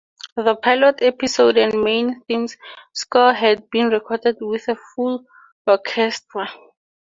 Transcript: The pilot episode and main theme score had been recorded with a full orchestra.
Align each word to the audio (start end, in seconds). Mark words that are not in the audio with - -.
The 0.35 0.55
pilot 0.55 1.03
episode 1.03 1.57
and 1.57 1.83
main 1.83 2.21
theme 2.23 2.47
score 2.91 3.33
had 3.33 3.69
been 3.69 3.89
recorded 3.89 4.37
with 4.41 4.67
a 4.67 4.75
full 4.95 5.23
orchestra. 5.67 6.47